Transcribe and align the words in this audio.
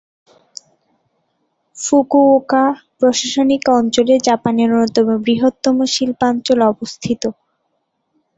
Fukuoka 1.77 2.63
প্রশাসনিক 2.97 3.63
অঞ্চলে 3.77 4.15
জাপানের 4.27 4.69
অন্যতম 4.73 5.07
বৃহত্তম 5.25 5.77
শিল্পাঞ্চল 5.93 6.59
অবস্থিত। 6.71 7.23